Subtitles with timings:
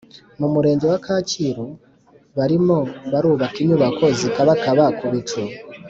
[0.39, 1.65] Mu murenge wa kacyiru
[2.37, 5.41] barimo kubaka inyubako zikabakaba kubicu